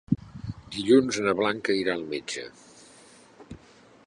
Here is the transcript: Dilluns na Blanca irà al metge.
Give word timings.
Dilluns 0.75 1.19
na 1.27 1.35
Blanca 1.41 1.77
irà 1.83 1.95
al 1.99 2.09
metge. 2.17 2.47